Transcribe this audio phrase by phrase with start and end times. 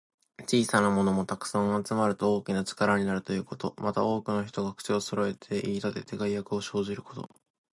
[0.47, 3.75] 小さなものも、たくさん集まると大きな力になるということ。
[3.77, 7.29] また、多くの人が口をそろえて言いたてて、害悪を生じること。